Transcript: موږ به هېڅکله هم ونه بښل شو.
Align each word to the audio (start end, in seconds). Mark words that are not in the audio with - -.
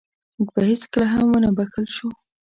موږ 0.37 0.49
به 0.55 0.61
هېڅکله 0.71 1.05
هم 1.13 1.25
ونه 1.31 1.49
بښل 1.57 1.85
شو. 1.95 2.07